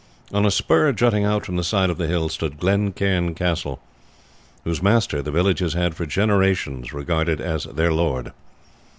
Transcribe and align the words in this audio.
On 0.33 0.47
a 0.47 0.49
spur 0.49 0.91
jutting 0.93 1.25
out 1.25 1.45
from 1.45 1.57
the 1.57 1.63
side 1.63 1.91
of 1.91 1.99
the 1.99 2.07
hill 2.07 2.27
stood 2.27 2.57
Glen 2.59 2.91
Cairn 2.91 3.35
Castle, 3.35 3.79
whose 4.63 4.81
master 4.81 5.21
the 5.21 5.29
villagers 5.29 5.73
had 5.75 5.93
for 5.93 6.07
generations 6.07 6.91
regarded 6.91 7.39
as 7.39 7.65
their 7.65 7.93
lord. 7.93 8.31